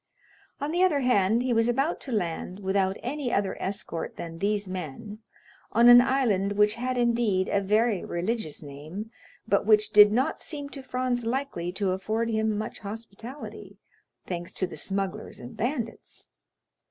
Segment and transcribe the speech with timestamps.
[0.59, 4.67] On the other hand, he was about to land, without any other escort than these
[4.67, 5.19] men,
[5.73, 9.11] on an island which had, indeed, a very religious name,
[9.47, 13.77] but which did not seem to Franz likely to afford him much hospitality,
[14.25, 16.29] thanks to the smugglers and bandits.